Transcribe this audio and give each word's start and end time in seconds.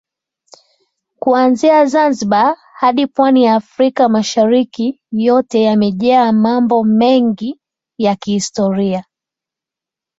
kuanzia 1.19 1.85
Zanzibar 1.85 2.57
hadi 2.73 3.07
pwani 3.07 3.43
ya 3.43 3.55
Afrka 3.55 4.09
Mashariki 4.09 5.01
yote 5.11 5.61
yamejaa 5.61 6.31
mmbo 6.31 6.83
mengi 6.83 7.61
ya 7.97 8.15
kihistoria 8.15 9.05